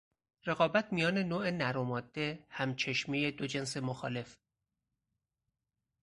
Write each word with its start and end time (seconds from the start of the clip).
رقابت 0.47 0.93
میان 0.93 1.17
نوع 1.17 1.49
نر 1.51 1.77
و 1.77 1.83
ماده، 1.83 2.45
هم 2.49 2.75
چشمی 2.75 3.31
دو 3.31 3.47
جنس 3.47 3.77
مخالف 3.77 4.37